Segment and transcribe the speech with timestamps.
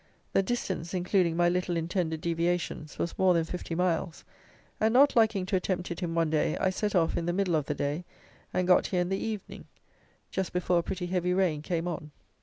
[0.33, 4.23] The distance, including my little intended deviations, was more than fifty miles;
[4.79, 7.55] and, not liking to attempt it in one day, I set off in the middle
[7.55, 8.03] of the day,
[8.51, 9.65] and got here in the evening,
[10.31, 12.09] just before a pretty heavy rain came on.